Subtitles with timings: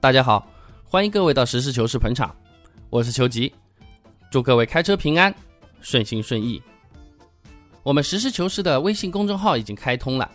[0.00, 0.50] 大家好，
[0.82, 2.34] 欢迎各位到实事求是捧场，
[2.88, 3.52] 我是裘吉，
[4.30, 5.32] 祝各位开车平安，
[5.82, 6.60] 顺心顺意。
[7.82, 10.30] 我们实事求是的微信公众号已经开通了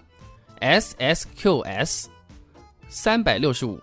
[0.62, 2.06] ，SSQS
[2.90, 3.82] 三百六十五，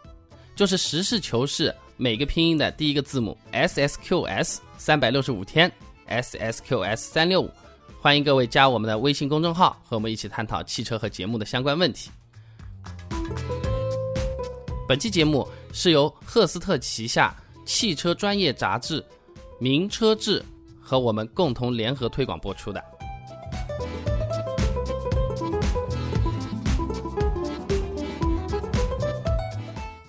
[0.54, 5.70] 就是实事求是每个拼音的第一个字母 SSQS 三百六十五天
[6.09, 7.51] SSQS 三六五，
[8.01, 12.09] 欢迎各位加我们的微信公众号，和我们一起探讨汽车和节目的相关问题。
[14.88, 19.00] 本期节目是由赫斯特旗下汽车专业杂志
[19.58, 20.38] 《名车志》
[20.80, 22.82] 和我们共同联合推广播出的。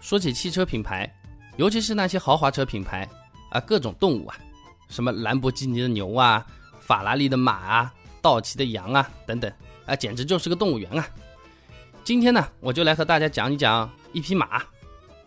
[0.01, 1.11] 说起汽车品牌，
[1.57, 3.07] 尤其是那些豪华车品牌
[3.49, 4.35] 啊，各种动物啊，
[4.89, 6.45] 什么兰博基尼的牛啊，
[6.79, 9.51] 法拉利的马啊，道奇的羊啊，等等
[9.85, 11.07] 啊，简直就是个动物园啊！
[12.03, 14.61] 今天呢，我就来和大家讲一讲一匹马。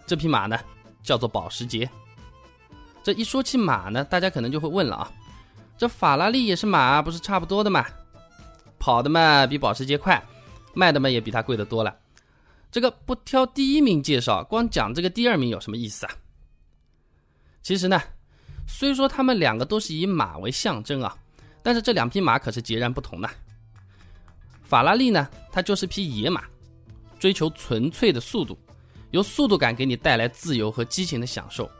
[0.07, 0.59] 这匹马呢，
[1.03, 1.89] 叫做保时捷。
[3.03, 5.13] 这一说起马呢，大家可能就会问了啊，
[5.77, 7.85] 这法拉利也是马，不是差不多的嘛？
[8.79, 10.23] 跑的嘛比保时捷快，
[10.75, 11.97] 卖的嘛也比它贵得多了。
[12.71, 16.13] 这个不挑第一名介绍，光讲这个第二名有什么意思啊？
[17.63, 18.01] 其实呢，
[18.67, 21.17] 虽说他们两个都是以马为象征啊，
[21.63, 23.31] 但是这两匹马可是截然不同的。
[24.63, 26.43] 法拉利呢，它就是匹野马，
[27.19, 28.59] 追求纯粹的速度。
[29.17, 31.71] 由速度感给你带来自由和激情的享受，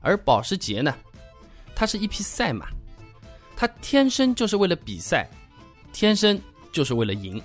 [0.00, 0.92] 而保时捷呢，
[1.76, 2.66] 它是一匹赛马，
[3.56, 5.30] 它天生就是为了比赛，
[5.92, 6.40] 天生
[6.72, 7.40] 就是为了赢。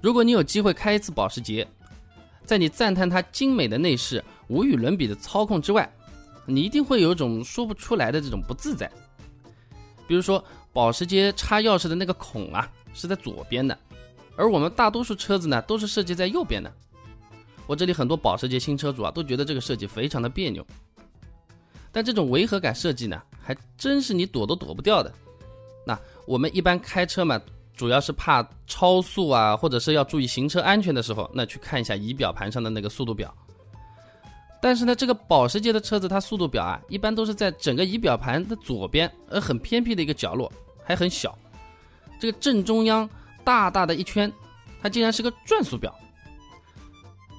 [0.00, 1.66] 如果你有机会开一次保时捷，
[2.44, 5.92] 在你赞叹它精美的内饰、无与伦比的操控之外，
[6.46, 8.88] 你一定会有种说不出来的这种不自在。
[10.06, 12.70] 比如说，保时捷插钥匙的那个孔啊。
[12.92, 13.76] 是在左边的，
[14.36, 16.72] 而我们大多数车子呢都是设计在右边的。
[17.66, 20.66] 我这里很多保时捷新车主啊都觉得这个设计非常的别扭，
[21.92, 25.12] 但这种违和感设计呢还真是你躲都躲不掉的。
[25.86, 27.40] 那我们一般开车嘛，
[27.74, 33.32] 主要是怕超速啊，或者是要注意行车安全的时候，那去看一下仪表盘上的那个速度表。
[34.60, 40.52] 但是呢，这个保时捷的车子它速度表啊，一般都是在整个仪表盘的左边，而很偏僻的一个角落，
[40.84, 41.36] 还很小。
[42.20, 43.08] 这个正中央
[43.42, 44.30] 大大的一圈，
[44.82, 45.92] 它竟然是个转速表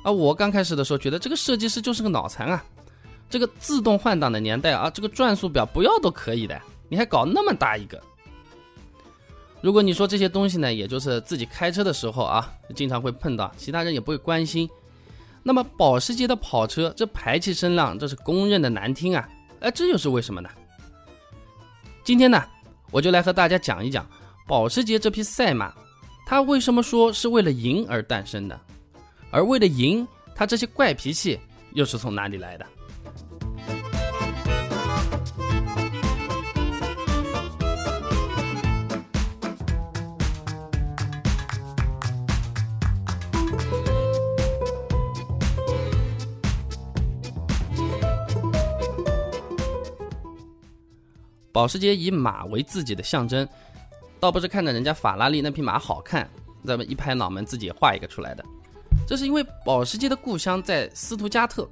[0.04, 0.12] 啊！
[0.12, 2.64] 我刚开始的时候觉得这个设计师就是个脑残啊！
[3.30, 6.60] 这个自动换挡的年代啊，这个转速表不要都可以的，
[6.90, 8.02] 你还搞那么大一个？
[9.62, 14.68] 如果你说这些东西呢，也就是自己开车的时候啊，经常会碰到，其他人也不会关心。
[15.44, 19.30] 那么保时捷的跑车这排气声浪，这是公认的难听啊！
[19.60, 20.50] 哎，这又是为什么呢？
[22.04, 22.44] 今天呢，
[22.90, 24.04] 我就来和大家讲一讲。
[24.52, 25.74] 保时捷这匹赛马，
[26.26, 28.60] 它为什么说是为了赢而诞生的？
[29.32, 31.40] 而为了赢，它这些怪脾气
[31.72, 32.66] 又是从哪里来的？
[51.54, 53.48] 保时捷以马为自己的象征。
[54.22, 56.30] 倒不是看着人家法拉利那匹马好看，
[56.64, 58.46] 咱们一拍脑门自己画一个出来的。
[59.08, 61.68] 这是因为保时捷的故乡在斯图加特，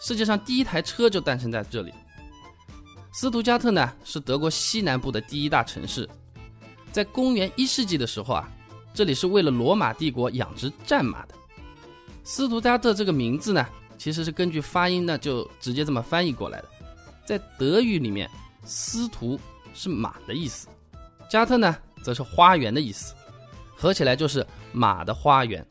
[0.00, 1.92] 世界上第一台车就诞生在这里。
[3.12, 6.08] 斯图加特呢是德国西南部的第一大城市，
[6.90, 8.48] 在公元一世纪的时候啊，
[8.94, 11.34] 这里是为了罗马帝国养殖战马的。
[12.24, 13.66] 斯图加特这个名字呢，
[13.98, 16.68] 其实是根据发音呢就直接这么翻译过来的，
[17.26, 18.30] 在德语里面，
[18.64, 19.38] 斯图
[19.74, 20.66] 是马的意思。
[21.28, 23.14] 加特呢，则是花园的意思，
[23.76, 25.64] 合起来就是马的花园。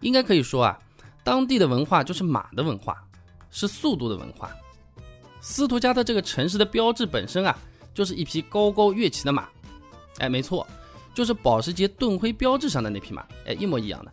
[0.00, 0.78] 应该可以说啊，
[1.24, 3.02] 当地的文化就是马的文化，
[3.50, 4.50] 是速度的文化。
[5.40, 7.56] 斯图加特这个城市的标志本身啊，
[7.94, 9.48] 就是一匹高高跃起的马。
[10.18, 10.66] 哎，没错，
[11.14, 13.26] 就是保时捷盾徽标志上的那匹马。
[13.46, 14.12] 哎，一模一样的。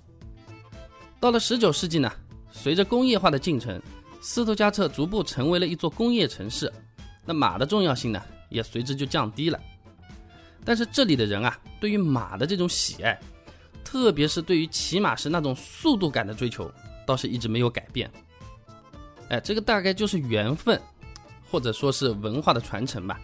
[1.19, 2.09] 到了十九世纪呢，
[2.50, 3.81] 随着工业化的进程，
[4.21, 6.71] 斯图加特逐步成为了一座工业城市，
[7.25, 9.59] 那马的重要性呢，也随之就降低了。
[10.69, 13.19] 但是这里的人啊，对于马的这种喜爱，
[13.83, 16.71] 特别是对于骑马时那种速度感的追求，
[17.07, 18.07] 倒是一直没有改变。
[19.30, 20.80] 哎，这个大概就是缘分，
[21.50, 23.19] 或者说是文化的传承吧。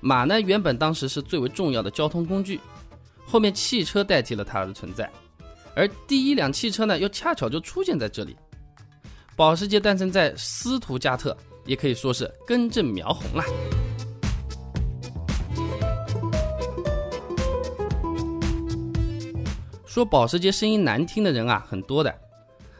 [0.00, 2.60] 马呢，原本当时是最为重要的交通工具，
[3.24, 5.10] 后面汽车代替了它的存在，
[5.74, 8.36] 而第一辆汽车呢，又恰巧就出现在这里。
[9.34, 13.77] 保时捷诞生在斯图加特，也可以说是根正苗红了。
[19.98, 22.14] 说保时捷声音难听的人啊很多的，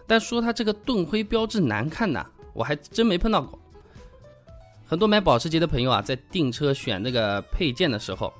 [0.06, 3.58] 但说它这个盾徽标志难看呢，我还真没碰到过。
[4.86, 8.32] 很多买保时捷的朋友啊，在订车选那个配件的时候，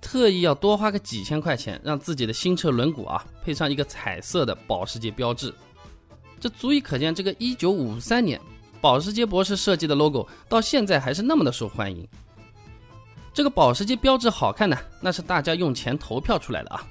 [0.00, 5.54] 特意要多花个几千块钱，让自己的新车轮毂啊配上一个彩色的保时捷标志，
[6.40, 8.40] 这足以可见这个1953年
[8.80, 12.08] 保时捷博士设计的 logo 到现在还是那么的受欢迎。
[13.34, 16.82] 这个保时捷标志好看呢，那是大家用钱投票出来的啊。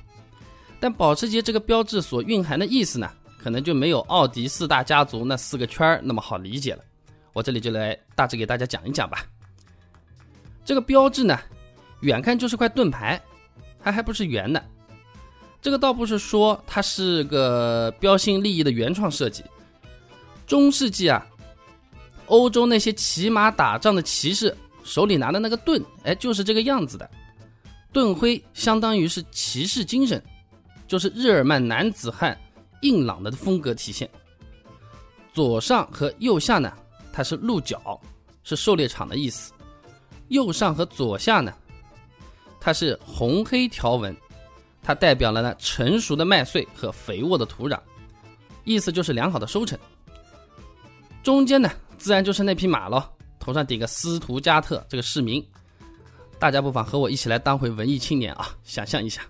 [0.79, 6.83] 但保时捷这个标志所蕴含的意思呢，可能就没有奥迪四大家族那四个圈儿那么好理解了。
[7.33, 9.25] 我这里就来大致给大家讲一讲吧。
[10.63, 11.37] 这个标志呢，
[12.01, 13.21] 远看就是块盾牌，
[13.83, 14.63] 它还不是圆的。
[15.61, 19.43] 这个倒不是说它是个标新立异的原创设计。
[20.47, 21.25] 中世纪啊，
[22.27, 27.09] 欧洲那些骑马打仗的骑士手里拿的那个盾，哎，就是这个样子的。
[27.91, 30.23] 盾徽相当于是骑士精神。
[30.89, 32.37] 就是日耳曼男子汉
[32.81, 34.09] 硬朗的风格体现。
[35.31, 36.73] 左上和右下呢，
[37.13, 38.01] 它是鹿角，
[38.43, 39.53] 是狩猎场的意思；
[40.29, 41.53] 右上和左下呢，
[42.59, 44.13] 它是红黑条纹，
[44.81, 47.79] 它代表了呢成熟的麦穗和肥沃的土壤，
[48.63, 49.77] 意思就是良好的收成。
[51.21, 51.69] 中间呢，
[51.99, 53.03] 自然就是那匹马喽，
[53.39, 55.45] 头上顶个斯图加特这个市民。
[56.39, 59.21] 大家不妨和我一起来当回文艺青年啊，想象一下。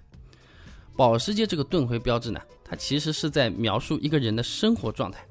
[1.00, 5.26] 保时捷这个盾徽标志呢，它其实是在描述一个人的生活状态。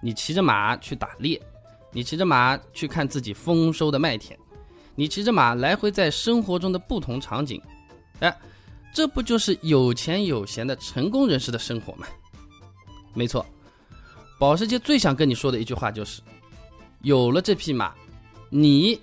[0.00, 1.42] 你骑着马去打猎，
[1.90, 4.38] 你骑着马去看自己丰收的麦田，
[4.94, 7.60] 你骑着马来回在生活中的不同场景，
[8.20, 8.32] 哎，
[8.94, 12.06] 这不就是有钱有闲的成功人士的生活吗？
[13.14, 13.44] 没错，
[14.38, 16.22] 保时捷最想跟你说的一句话就是：
[17.02, 17.92] 有了这匹马，
[18.48, 19.00] 你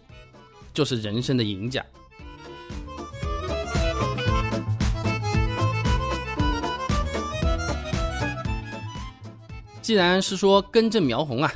[0.74, 1.86] 就是人生的赢家。
[9.92, 11.54] 既然是说根正苗红啊，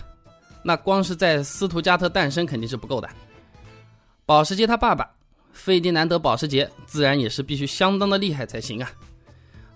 [0.62, 3.10] 那光是在斯图加特诞生肯定是不够的。
[4.26, 5.10] 保时捷他爸爸
[5.54, 8.92] 费迪南德·保时捷自然也是必须相当的厉害才行啊。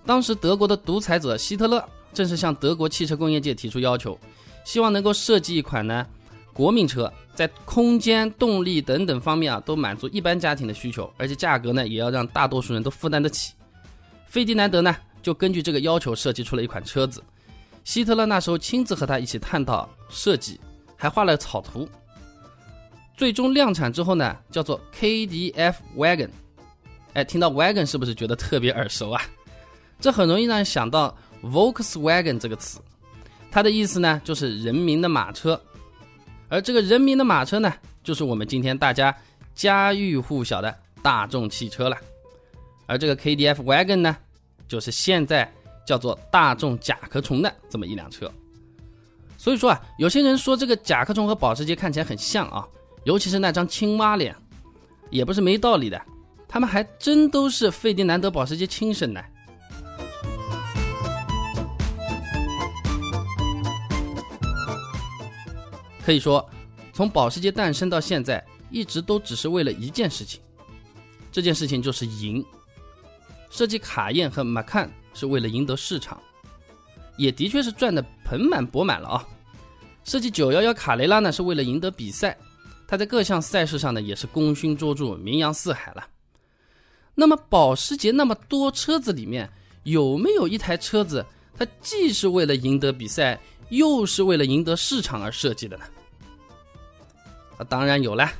[0.06, 1.82] 当时德国的独裁者希特勒
[2.14, 4.20] 正是向德国汽车工业界提出要求，
[4.66, 6.06] 希望能够设计一款呢
[6.52, 13.54] 国民车，在空间、动力等等方面啊都满足一般家庭的需求，而且价格呢也要让大多数人都负担得起。
[14.28, 17.24] 费迪南德呢就根据这个要求设计出了一款车子。
[17.89, 20.62] 希特勒那时候亲自和他一起探讨设计，
[20.95, 21.89] 还画了草图。
[23.18, 26.30] 最终量产之后呢，叫做 KDF Wagon。
[27.13, 29.19] 哎，听到 Wagon 是不是觉得特别耳熟啊？
[30.00, 32.80] 这很容易让人想到 Volkswagen 这个词，
[33.50, 35.59] 它的意思呢就是人民的马车。
[36.47, 39.18] 而这个人民的马车呢，就是我们今天大家
[39.56, 41.97] 家喻户晓的大众汽车了。
[42.86, 44.15] 而这个 KDF Wagon 呢，
[44.68, 45.51] 就是现在。
[45.89, 48.31] 叫做大众甲壳虫的这么一辆车，
[49.39, 52.63] 所以说啊，有些人说这个甲壳虫和保时捷看起来很像啊，
[53.05, 54.36] 尤其是那张青蛙脸，
[55.10, 56.00] 也不是没道理的。
[56.48, 59.25] 他们还真都是费迪南德保时捷亲生的。
[66.05, 66.48] 可以说，
[66.93, 70.39] 从保时捷诞生到现在，一直都只是为了一件事情，
[71.31, 72.46] 这件事情就是赢。
[73.50, 74.88] 设计卡宴和马看。
[75.13, 76.22] 是为了赢得市场，
[77.18, 79.28] 也的确是赚得盆满钵满了啊！
[80.04, 82.38] 设计911卡雷拉呢，是为了赢得比赛，
[82.88, 86.08] 它在各项赛事上呢也是功勋卓著、名扬四海了。
[87.13, 89.50] 那么保时捷那么多车子里面，
[89.84, 91.25] 有没有一台车子，
[91.58, 93.39] 它既是为了赢得比赛，
[93.70, 95.84] 又是为了赢得市场而设计的呢？
[97.58, 98.32] 啊，当然有了，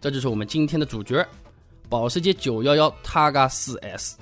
[0.00, 1.26] 这就是我们今天的主角——
[1.88, 4.12] 保时捷911 Targa 4S。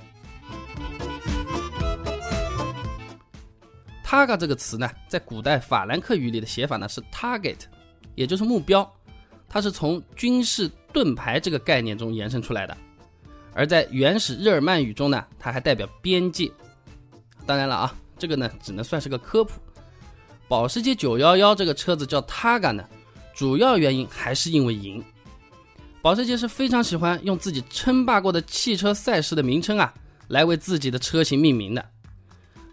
[4.11, 7.59] Targa 这个词呢，在古代法兰克语里的写法呢是 target，
[8.13, 8.85] 也就是目标，
[9.47, 12.75] 它是从军事盾牌这个概念中延伸出来的。
[13.53, 16.51] 而在原始日耳曼语中呢，它还代表边界。
[17.45, 19.53] 当然了啊，这个呢只能算是个科普。
[20.45, 22.83] 保时捷911这个车子叫 Targa 呢，
[23.33, 25.01] 主要原因还是因为赢。
[26.01, 29.93] 保时捷是非常喜欢用自己称霸过的汽车赛事的名称啊，
[30.27, 31.89] 来为自己的车型命名的。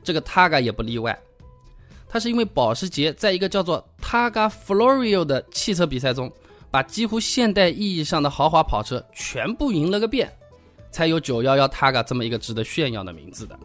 [0.02, 1.16] 这个 Targa 也不例外。
[2.08, 6.32] 它是因为保时捷在一个叫做 Targa Florio 的汽车比赛中，
[6.70, 10.32] 把几乎现代意义上的豪华跑车全部赢了个遍，
[10.90, 13.58] 才有911 Targa 这么一个值得炫耀的名字的。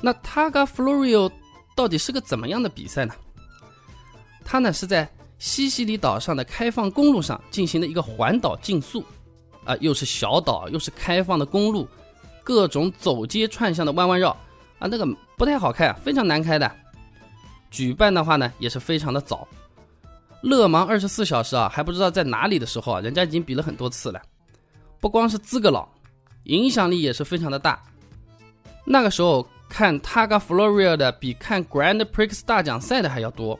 [0.00, 1.30] 那 Targa Florio
[1.74, 3.14] 到底是个怎么样的比赛呢？
[4.44, 5.06] 它呢是在
[5.38, 9.04] 西西里岛上的开放公路上进行了一个环岛竞速，
[9.64, 11.88] 啊，又是小岛，又是开放的公路，
[12.46, 14.30] 各种走街串巷的弯弯绕，
[14.78, 15.04] 啊，那个
[15.36, 16.70] 不太好开，非常难开的。
[17.72, 19.48] 举办的话呢，也是非常的早。
[20.42, 24.22] 勒芒二十四小时啊，还不知道在哪里的时候啊，人家已经比了很多次了。
[25.00, 25.88] 不光是资格老，
[26.44, 27.82] 影响力也是非常的大。
[28.84, 33.58] 那个时候看 Targa Florio 的比看 Grand Prix 大奖赛的还要多。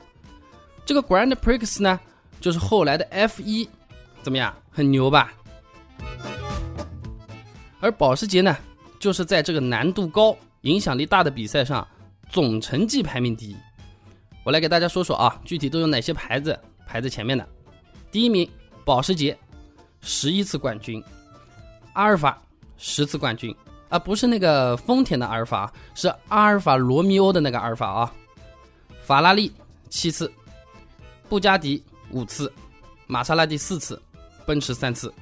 [0.85, 1.99] 这个 Grand Prix 呢，
[2.41, 3.67] 就是后来的 F1，
[4.23, 4.55] 怎么样？
[4.71, 5.33] 很牛吧？
[7.81, 8.57] 而保时捷呢，
[8.99, 11.87] 就是在这个难度高、影响力大的比赛上，
[12.31, 13.57] 总成绩排名第一。
[14.45, 17.49] 我来给大家说说啊，具体都有哪些牌子排在前面的？
[18.11, 18.49] 第一名，
[18.85, 19.37] 保时捷，
[20.01, 21.03] 十一次冠军；
[21.95, 22.41] 阿尔法，
[22.77, 23.55] 十次冠军。
[23.89, 28.13] 啊，不是那个丰田的阿尔法，是阿尔法罗密欧的那个阿尔法啊。
[29.03, 29.53] 法拉利
[29.89, 30.33] 七次，
[31.29, 32.53] 布加迪五次，
[33.07, 34.01] 玛莎拉蒂四次，
[34.45, 35.13] 奔驰三次。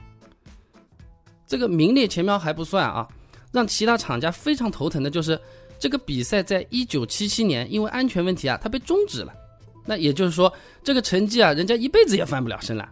[1.47, 3.07] 这个名列前茅还不算啊，
[3.55, 5.41] 让其他厂家非常头疼的就是
[5.79, 9.33] 这个比赛在一九七七年因为安全问题啊，它被终止了。
[9.87, 12.87] 那也就是说，这个成绩啊，人家一辈子也翻不了身了。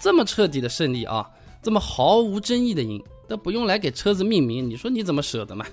[0.00, 1.30] 这么彻底的胜利啊，
[1.62, 3.02] 这么毫无争议的赢。
[3.26, 5.64] 都不用来给车子命名，你说你怎么舍得嘛？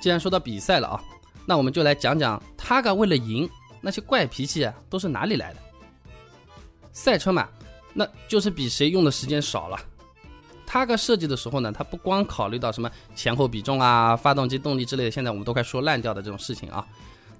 [0.00, 1.02] 既然说到比赛了啊，
[1.44, 3.50] 那我们就来讲讲 Targa 为了赢
[3.80, 5.60] 那些怪脾气啊，都是哪里来的？
[6.92, 7.48] 赛车嘛，
[7.98, 9.78] 那就是比谁用的时间少了。
[10.68, 16.86] Targa 设计的时候呢，它不光考虑到什么前后比重啊、发动机动力之类的，现在我们都快说烂掉的这种事情啊。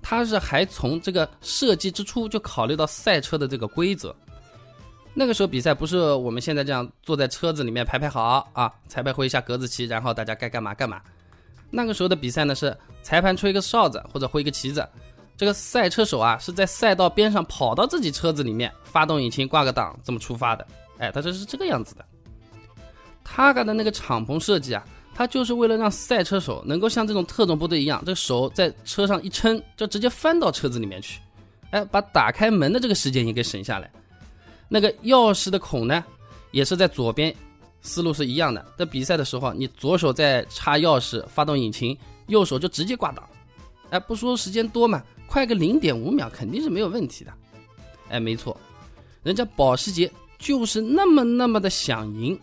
[0.01, 4.15] 他是还从这个设计之初就考虑到赛车的这个规则。
[5.13, 11.03] 那个时候比赛不是我们现在这样坐在车子里面排排好啊，裁判挥一下格子旗，然后大家该干嘛干嘛。
[11.69, 14.89] 那个时候的比赛呢是裁判吹一个哨子或者挥一个旗子，
[15.37, 20.67] 这个赛车手啊是在赛道边上跑到自己车子里面，发动引擎挂个档这么出发的。
[20.99, 22.05] 哎，他这是这个样子的。
[23.23, 24.85] 他干的那个敞篷设计啊。
[25.19, 31.23] 他就是为了让赛车手能够像这种特种部队一样，这个手在车上一撑，就直接翻到车子里面去，
[31.71, 33.91] 哎，把打开门的这个时间也给省下来。
[34.69, 36.05] 那个钥匙的孔呢，
[36.51, 37.35] 也是在左边，
[37.81, 38.63] 思路是一样的。
[38.77, 43.27] 在比赛的时候，你左手在插钥匙发动引擎，右手就直接挂档。
[43.89, 47.33] 哎，不说时间多嘛，快个零点五秒肯定是没有问题的。
[48.09, 48.57] 哎，没错，
[49.23, 52.39] 人家保时捷就是那么那么的想赢。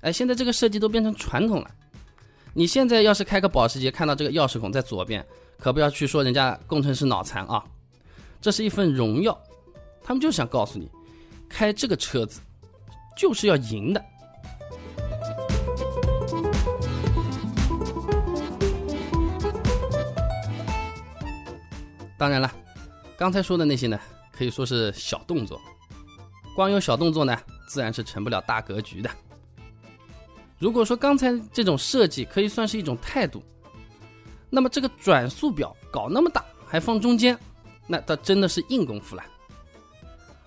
[0.00, 1.70] 哎，现在这个设计都变成传统了。
[2.52, 5.24] 你现在要是开个保时捷，看到这个钥匙孔在左边，
[5.58, 7.64] 可不要去说人家工程师脑残啊！
[8.40, 9.38] 这是一份荣耀，
[10.02, 10.90] 他们就想告诉你，
[11.48, 12.40] 开这个车子
[13.16, 14.04] 就是要赢的。
[22.20, 22.52] 当然了，
[23.16, 23.98] 刚才说的那些呢，
[24.30, 25.58] 可以说是小动作，
[26.54, 27.34] 光有小动作呢，
[27.66, 29.08] 自然是成不了大格局的。
[30.58, 33.42] 如果说刚才这种设计可以算是一种态度，
[34.50, 37.34] 那么这个转速表搞那么大还放中间，
[37.86, 39.24] 那它真的是硬功夫了。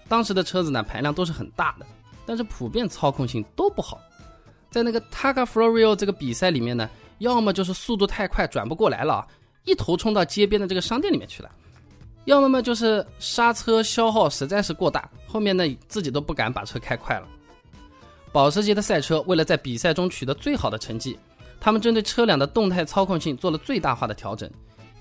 [0.08, 1.88] 当时的车子呢排量都是很大的，
[2.24, 4.00] 但是普遍操控性都不好。
[4.70, 6.88] 在那个 Targa Florio 这个比赛里面呢，
[7.18, 9.27] 要么就是速度太快转不过来了，
[9.63, 11.50] 一头冲到街边的这个商店里面去了；
[12.25, 17.27] 要么嘛就是刹车消耗实在是过大，后面呢自己都不敢把车开快了。
[18.32, 21.20] 保时捷的赛车为了在比赛中取得最好的成绩，
[21.60, 24.50] 他们针对车辆的动态操控性做了最大化的调整，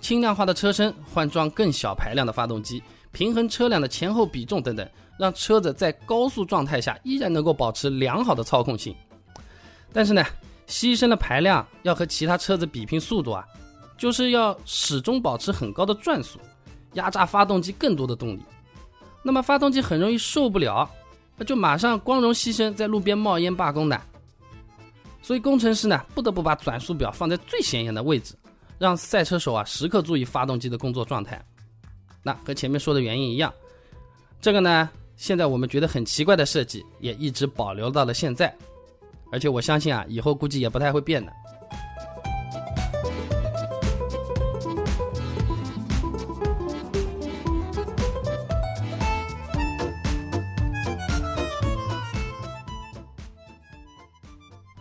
[0.01, 4.87] 轻量化的车身，换装更小排量的发动机，平衡车辆的前后比重等等，
[5.19, 8.95] 让车子在高速状态下依然能够保持良好的操控性。
[9.93, 10.25] 但是呢，
[10.67, 13.47] 牺牲了排量，要和其他车子比拼速度啊，
[13.97, 16.39] 就是要始终保持很高的转速，
[16.95, 18.43] 压榨发动机更多的动力。
[19.23, 20.89] 那么发动机很容易受不了。
[21.37, 24.01] 那就马上光荣牺牲，在路边冒烟罢工的。
[25.23, 28.35] 所以工程师呢，不得不把转速表放在最显眼的位置，
[28.79, 31.43] 让赛车手啊时刻注意发动机的工作状态。
[32.23, 33.53] 那和前面说的原因一样，
[34.41, 38.55] 这个呢，现在我们觉得很奇怪的设计，也一直保留到了现在。
[39.33, 41.33] 而且我相信啊，以后估计也不太会变的。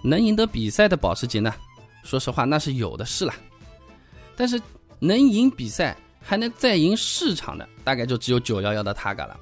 [0.04, 1.54] 能赢得比赛的保时捷呢？
[2.04, 3.34] 说实话，那是有的是了。
[4.36, 4.60] 但是
[5.00, 9.40] 能赢比赛还能再赢市场的，大概就只有911的 Targa 了。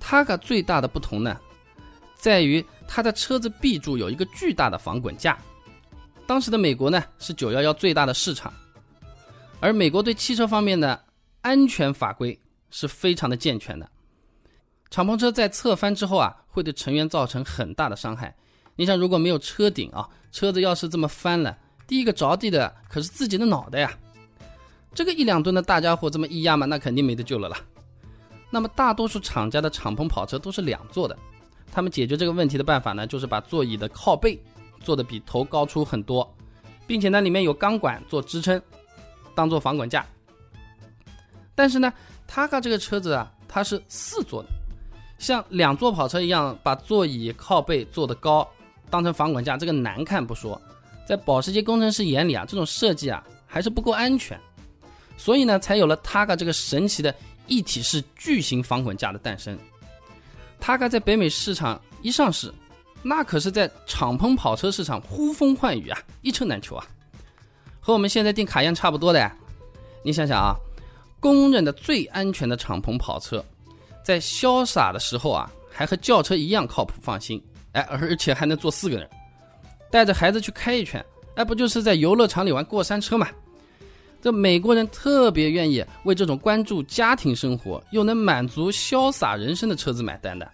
[0.00, 1.38] Targa 最大的不同呢，
[2.14, 5.38] 在于它的车子 B 柱有一个巨大的防滚架。
[6.26, 8.52] 当时的美国呢，是911最大的市场。
[9.60, 10.98] 而美国对汽车方面的
[11.42, 12.38] 安全法规
[12.70, 13.90] 是非常的健全的。
[14.88, 18.34] 敞篷车在侧翻之后啊，会对成员造成很大的伤害。
[18.78, 23.90] 你想，如果没有车顶啊，车子要是这么翻了，第一个着地的可是自己的脑袋呀。
[24.94, 27.58] 这个一两吨的大家伙这么一压嘛，那肯定没得救了啦。
[28.50, 31.18] 那么大多数厂家的敞篷跑车都是两座的，
[31.72, 34.40] 他们解决这个问题的办法呢，就是把座椅的靠背
[34.80, 36.32] 做的比头高出很多，
[36.86, 38.62] 并且呢里面有钢管做支撑，
[39.34, 40.06] 当做防滚架。
[41.56, 41.92] 但是呢
[42.30, 44.48] ，Targa 这个车子啊，它是四座的。
[45.18, 48.48] 像两座跑车一样把座椅靠背做得高，
[48.90, 50.60] 当成防滚架，这个难看不说，
[51.06, 54.38] 在保时捷工程师眼里啊，这种设计啊还是不够安全，
[55.16, 57.14] 所以呢，才有了 Targa 这个神奇的
[57.46, 59.58] 一体式巨型防滚架的诞生。
[60.60, 62.52] tag 在北美市场一上市，
[63.02, 66.84] 那可是在敞篷跑车市场呼风唤雨啊，一车难求啊，
[67.80, 69.34] 和我们现在订卡宴差不多的呀。
[70.02, 70.56] 你想想啊，
[71.20, 73.44] 公认的最安全的敞篷跑车。
[74.02, 77.42] 在潇洒的时候啊，还和轿车一样靠谱放心，
[77.78, 79.08] 哎，而且还能坐四个人，
[79.88, 81.04] 带着孩子去开一圈，
[81.36, 83.28] 哎，不就是在游乐场里玩过山车吗？
[84.20, 90.50] 这美国人特别愿意为这种关注家庭生活又能满足潇洒人生的车子买单的，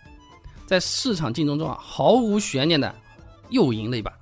[0.66, 2.94] 在市场竞争中啊，毫无悬念的
[3.48, 4.12] 又赢了一把。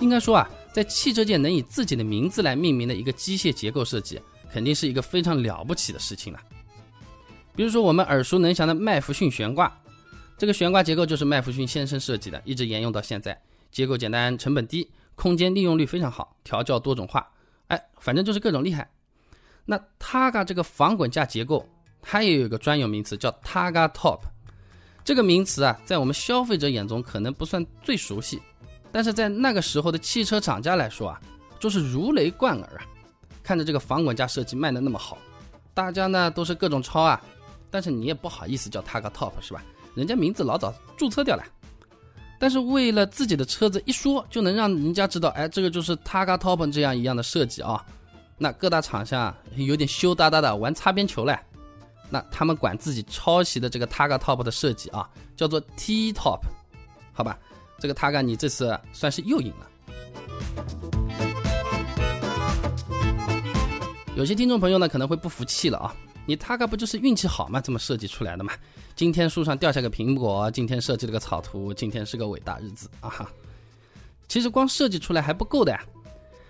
[0.00, 0.50] 应该说啊。
[0.72, 4.20] 在汽车界能以自己的名字来命名的一个机械结构设计，
[4.52, 6.38] 肯定是一个非常了不起的事情了。
[7.60, 9.70] 比如说我们耳熟能详的麦弗逊悬挂，
[10.38, 13.38] 这个悬挂结构就是麦弗逊先生设计的，一直沿用到现在。
[13.70, 17.30] 结构简单，成本低，空间利用率非常好，调教多种化，
[17.66, 18.90] 哎，反正就是各种厉害。
[19.66, 21.68] 那 Targa 这个防滚架结构，
[22.00, 24.20] 它也有一个专有名词叫 Targa Top。
[25.04, 28.40] 这个名词啊，在我们消费者眼中可能不算最熟悉。
[28.90, 31.20] 但是在那个时候的汽车厂家来说啊，
[31.58, 32.88] 就是如雷贯耳啊！
[33.42, 35.18] 看着这个防滚架设计卖的那么好，
[35.74, 37.22] 大家呢都是各种抄啊。
[37.70, 39.62] 但是你也不好意思叫 tag top 是吧？
[39.94, 41.44] 人家名字老早注册掉了。
[42.38, 47.84] 但是为了自己的车子一说就能让人家知道，哎，这个就是 Targa Top 这样一样的设计啊。
[48.38, 51.38] 那各大厂商有点羞答答的玩擦边球了。
[52.08, 56.40] 那他们管自己抄袭的这个 Targa Top 的设计啊，叫做 T Top，
[57.12, 57.38] 好吧？
[57.78, 59.66] 这个他干，你这次算是又赢了。
[64.16, 65.94] 有些听众朋友呢可能会不服气了啊，
[66.26, 67.60] 你他干不就是运气好吗？
[67.60, 68.52] 这么设计出来的嘛？
[68.94, 73.08] 今天树上掉下个苹果，今天设计了个草图，今天是个伟大日子啊！
[73.08, 73.30] 哈，
[74.28, 75.82] 其实光设计出来还不够的呀，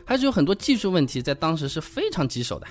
[0.04, 2.66] 还是有很多技术问题在当时是非常棘手的。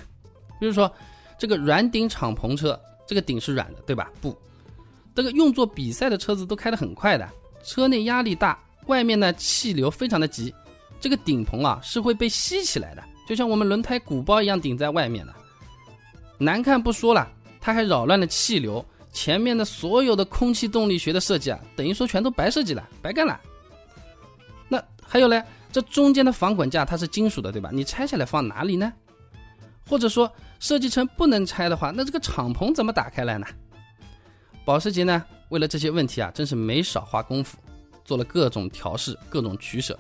[0.60, 0.92] 比如说
[1.38, 4.12] 这个软顶敞篷车，这个顶是软的，对吧？
[4.22, 4.38] 不，
[5.16, 7.28] 这个用作比赛的车子都开得很快的。
[7.64, 10.54] 车内压力大，外面呢气流非常的急，
[11.00, 15.34] 这个顶棚啊是会被吸起来的，就像我们轮胎鼓包一样顶在外面的。
[16.40, 17.28] 难看不说了，
[17.60, 23.40] 它还扰乱了气流，前面的所有的空气动力学的设计啊，等于说全都白设计了，白干了。
[24.68, 27.70] 那还有嘞，这中间的防滚架它是金属的，对吧？
[27.72, 28.92] 你拆下来放哪里呢？
[29.88, 33.46] 或者说设计成不能拆的话，那这个敞篷怎么打开来呢？
[34.64, 35.26] 保时捷呢？
[35.50, 37.58] 为了这些问题啊，真是没少花功夫，
[38.06, 40.00] 做了各种调试、各种取舍。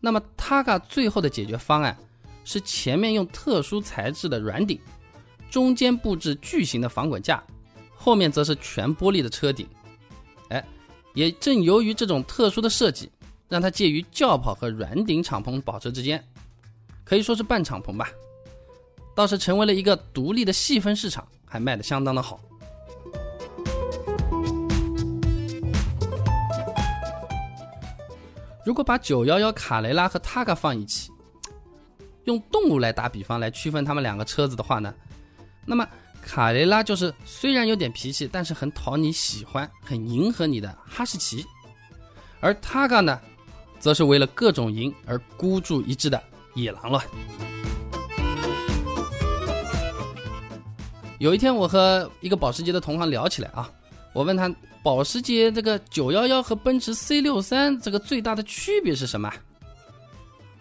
[0.00, 1.94] 那么 Targa 最后的解决方案
[2.42, 4.80] 是前面用特殊材质的软顶，
[5.50, 7.42] 中间布置巨型的防滚架，
[7.94, 9.66] 后面则是全玻璃的车顶。
[10.50, 10.64] 哎，
[11.14, 13.10] 也正由于这种特殊的设计，
[13.48, 16.22] 让它介于轿跑和软顶敞篷跑车之间，
[17.04, 18.10] 可以说是半敞篷吧。
[19.14, 22.40] 倒是成为了一个独立的细分市场，还卖得相当的好。
[28.64, 31.10] 如果把911卡雷拉和 Targa 放一起，
[32.24, 34.94] 用动物来打比方来区分他们两个车子的话呢，
[35.68, 35.86] 那么
[36.22, 41.44] 卡雷拉就是虽然有点脾气，但是很讨你喜欢、很迎合你的哈士奇，
[42.40, 43.20] 而 Targa 呢，
[43.78, 46.18] 则是为了各种赢而孤注一掷的
[46.54, 47.04] 野狼了。
[51.18, 53.70] 有一天，我和一个保时捷的同行聊起来啊，
[54.14, 54.50] 我问他。
[54.80, 59.30] 保时捷这个911和奔驰 C63 这个最大的区别是什么？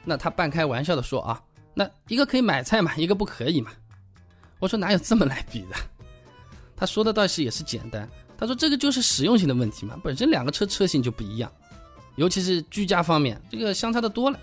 [0.04, 1.39] 那他半开玩笑的说啊，
[1.74, 3.72] 那一个可以买菜嘛，一个不可以嘛。
[4.60, 5.76] 我说哪有这么来比的？
[6.76, 8.08] 他说的倒是也是简单。
[8.38, 11.52] 他说这个就是实用性的问题嘛，本身两个车车型就不一样，
[12.17, 14.39] 尤其是居家方面，这个相差的多了。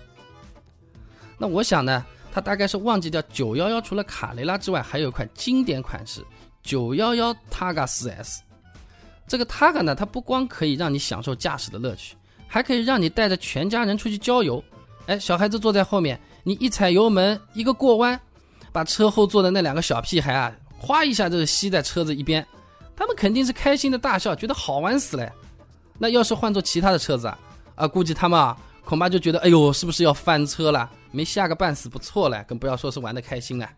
[1.37, 6.25] 那我想呢，他大概是忘记掉911除了卡雷拉之外，还有一款经典款式
[6.65, 8.39] 911 Targa 4S。
[9.27, 12.15] 这个 Targa 呢，它不光可以让你享受驾驶的乐趣，
[12.47, 14.63] 还可以让你带着全家人出去郊游。
[15.07, 18.19] 哎，小孩子坐在后面，你一踩油门，一个过弯，
[18.75, 22.45] 把车后座的那两个小屁孩啊，哗一下就吸在车子一边，
[22.93, 25.31] 他们肯定是开心的大笑，觉得好玩死了。
[25.97, 27.39] 那要是换做其他的车子啊，
[27.75, 30.91] 啊，估计他们啊，恐怕就觉得，哎呦，是不是要翻车了？
[31.11, 33.69] 没吓个半死不错了，更不要说是玩的开心了。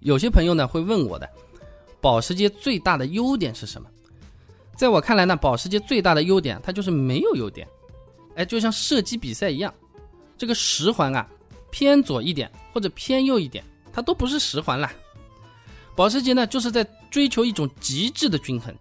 [0.00, 1.26] 有些朋友呢会问我的，
[1.98, 3.88] 保时捷最大的优点是什么？
[4.76, 7.66] 在我看来呢，保时捷最大的优点它就是没有优点。
[8.36, 9.72] 哎，就像射击比赛一样，
[10.38, 11.26] 这个十环啊，
[11.70, 14.90] 偏左一点或者偏右一点，它都不是十环了。
[15.94, 18.74] 保时捷呢，就是在追求一种极致的均衡。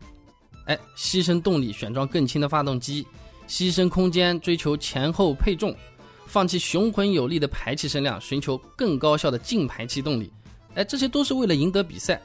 [0.65, 3.08] 哎，牺牲动力选装更轻的发动机，
[3.48, 5.74] 牺牲空间追求前后配重，
[6.26, 10.30] 放弃雄浑有力的排气声量，寻求更高效的进排气动力。
[10.74, 12.22] 哎，这些都是为了赢得比赛。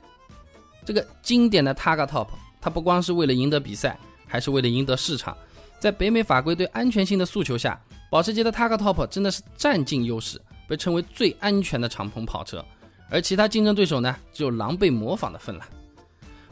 [0.84, 2.28] 这个经典的 Targa Top，
[2.60, 5.36] 它不光是为了赢得比赛，还是为了赢得市场。
[5.80, 12.64] 在北美法规对安全性的诉求下，保时捷的 Targa Top 真的是占尽优势，被称为最安全的敞篷跑车。
[13.08, 15.66] 而其他竞争对手呢，只有狼狈模仿的份了。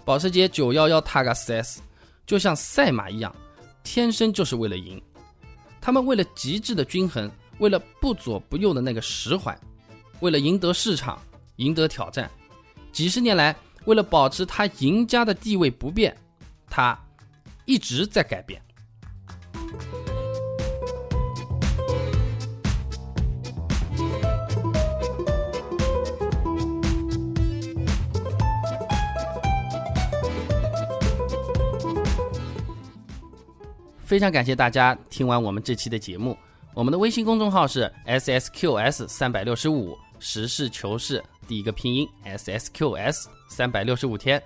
[0.04, 1.78] 保时捷911 Targa 4S
[2.26, 3.32] 就像赛马一样，
[3.84, 5.00] 天生就是为了赢。
[5.80, 9.56] 他们为了极致的均衡，为了不左不右的那个十环，
[10.20, 11.20] 为了赢得市场。
[11.58, 12.30] 赢得挑战，
[12.92, 13.52] 几十年来，
[13.84, 16.16] 为了保持他赢家的地位不变，
[16.70, 16.96] 他
[17.64, 18.62] 一直在改变。
[34.08, 36.34] 非常感谢大家听完我们这期的节目，
[36.72, 41.22] 我们的微信公众号是 S S Q S 三百六十五，实事求是。
[41.46, 44.42] 第一个拼音 S S Q S 三百六十五天，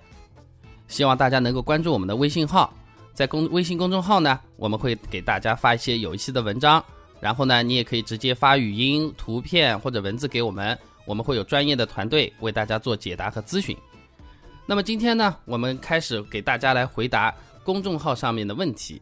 [0.88, 2.75] 希望大家能够关注我们的微信号，
[3.14, 6.85] 在公微信公众号呢，我们会给大家发一些有意思的文章，
[7.20, 13.77] 然后呢，你也可以直接发语音、图片或者文字给我们，我们会有专业的团队为大家做解答和咨询。
[14.66, 19.01] 那么今天呢，我们开始给大家来回答公众号上面的问题，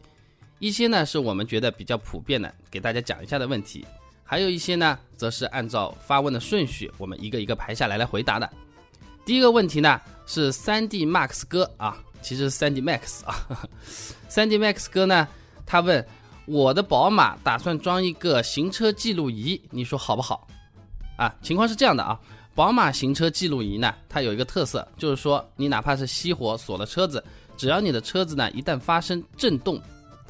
[0.61, 3.83] 一些呢是我们觉得比较普遍的，给大家讲一下的问题。
[4.23, 8.47] 还有一些呢，则是按照发问的顺序，我们一个一个排下来来回答的。
[9.25, 13.67] 第一个问题呢是 三 D Max 哥啊，其实是三 D Max 啊，
[14.29, 15.27] 三 D Max 哥呢，
[15.65, 16.05] 他问
[16.45, 20.47] 我的宝马打算装一个行车记录仪，你说好不好？
[21.17, 22.19] 啊，情况是这样的啊，
[22.53, 27.23] 宝马行车记录仪呢，它有一个特色，就是说你哪怕是熄火锁了车子，
[27.57, 29.81] 只要你的车子呢一旦发生震动，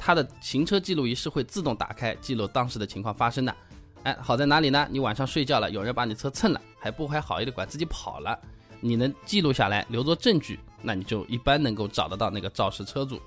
[0.04, 3.54] 它的行车记录仪是会自动打开记录当时的情况发生的。
[4.02, 4.84] 哎，好在哪里呢？
[4.90, 8.36] 你晚上睡觉了，有人把你车蹭了，还不怀好一点，管自己跑了，
[8.80, 13.20] 你能记录下来，留作证据，那你就一般能够找得到那个肇事车主。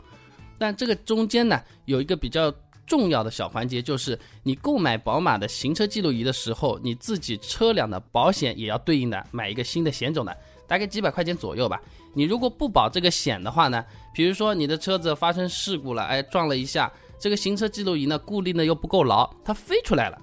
[0.57, 2.53] 但这个中间呢，有一个比较
[2.85, 11.81] 重要的小环节，就是你购买宝马的行车记录仪的时候，你自己车辆的保险也要对应的买一个新的险种的，大概几百块钱左右吧。
[12.13, 20.17] 你如果不保这个险的话呢，比如说你的车子发生事故了，哎，撞了一下，这个行车记录仪呢固定的又不够牢，它飞出来了。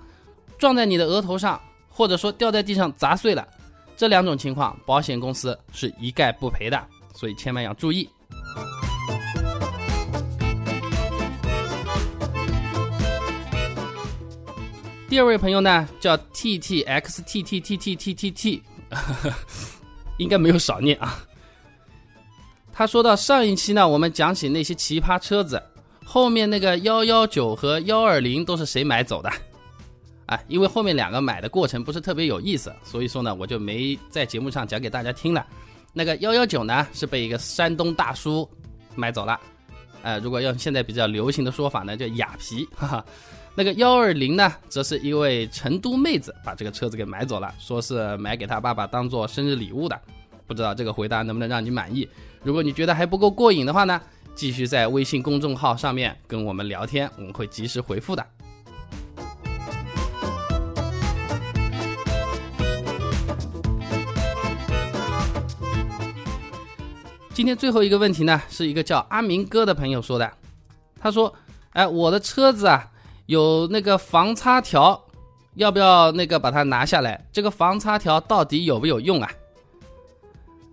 [0.59, 3.47] 撞在你的额头上，或者说掉在地上砸碎了，
[3.97, 6.81] 这两种情况，保险公司是一概不赔的，
[7.15, 8.09] 所以千万要注意。
[15.09, 18.63] 第二位朋友呢，叫 T T X T T T T T T T，
[20.23, 21.19] 应该没有少念啊。
[22.73, 25.63] 他说到上一期呢，我们讲起那些奇葩车子，
[26.05, 29.31] 后面那个幺幺九和幺二零都是谁买走的？
[30.27, 35.47] 啊，因为后面两个买的过程不是特别有意思，所以说呢，我就没在节目上讲给大家听了。
[35.93, 38.49] 那个幺幺九呢，是被一个山东大叔
[38.95, 39.39] 买走了，
[40.03, 42.67] 呃，如果用现在比较流行的说法呢，叫雅皮。
[42.75, 43.05] 哈哈。
[43.55, 50.01] 那个幺二零呢，则是一位成都妹子把这个车子给买走了，说是买给她爸爸当做生日礼物的。
[50.47, 52.09] 不知道这个回答能不能让你满意？
[52.43, 54.01] 如果你觉得还不够过瘾的话呢，
[54.35, 58.27] 继续在微信公众号上面跟我们聊天，我们会及时回复的。
[67.35, 70.33] 今天最后一个问题呢，是一个叫阿明哥的朋友说的。
[70.99, 71.35] 他说
[71.73, 72.91] ：“哎，我的车子啊，
[73.27, 75.01] 有那个防擦条，
[75.55, 77.25] 要不要那个把它拿下来？
[77.33, 79.31] 这个防擦条到底有没有用啊？”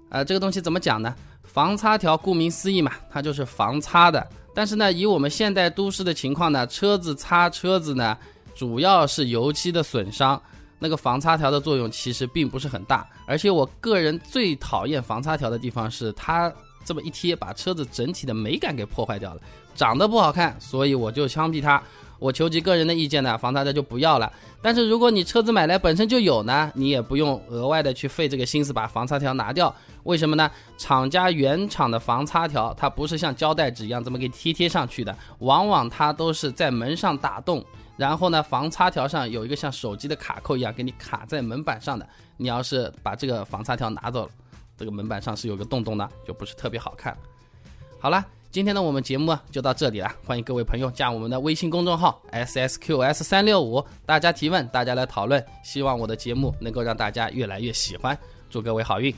[0.10, 1.16] 啊，这个东西怎么讲呢？
[1.44, 4.28] 防擦条顾名思义嘛，它就是防擦的。
[4.54, 8.18] 但是呢，以我们现代都市的情况呢，车子擦车子呢，
[8.56, 10.42] 主要是油漆的损伤。
[10.82, 16.52] 那个防擦条的作用其实并不是很大，而且我个人最讨厌防擦条的地方是它
[16.86, 19.42] 这么一贴，把车子整体的美感给破坏掉了，
[19.76, 21.84] 长得不好看，所以我就枪毙它。
[22.20, 24.32] 我求其个人的意见呢，防擦条就不要了。
[24.62, 29.74] 但是如果你车子买来本身就有呢，你也不用额外的去费这个心思把防擦条拿掉。
[30.04, 30.52] 为什么呢？
[30.78, 37.64] 厂家原厂的防擦条它不是像胶带纸一样这么给贴贴上去的，往往它都是在门上打洞，
[37.96, 42.08] 然后呢防擦条上有一个像手机的卡扣一样给你卡在门板上的。
[42.36, 44.32] 你要是把这个防擦条拿走了，
[44.78, 47.16] 这个门板上是有个洞洞的，就不是特别好看。
[48.00, 48.26] 好了。
[48.52, 58.18] 今天的我们节目就到这里了，欢迎各位朋友加我们的微信公众号 s s q s 三六五，大家提问，大家来讨论，希望我的节目能够让大家越来越喜欢，
[58.50, 59.14] 祝各位好运。